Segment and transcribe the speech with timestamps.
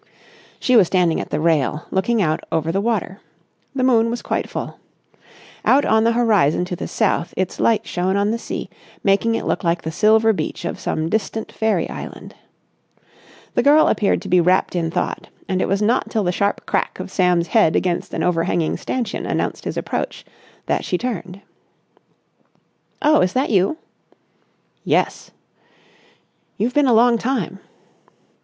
[0.59, 3.21] She was standing at the rail, looking out over the water.
[3.75, 4.79] The moon was quite full.
[5.63, 8.67] Out on the horizon to the south its light shone on the sea,
[9.03, 12.33] making it look like the silver beach of some distant fairy island.
[13.53, 16.65] The girl appeared to be wrapped in thought and it was not till the sharp
[16.65, 20.25] crack of Sam's head against an overhanging stanchion announced his approach,
[20.65, 21.41] that she turned.
[23.03, 23.77] "Oh, is that you?"
[24.83, 25.29] "Yes."
[26.57, 27.59] "You've been a long time."